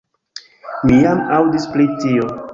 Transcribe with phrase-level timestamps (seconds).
[0.87, 2.29] Mi jam aŭdis pri tio.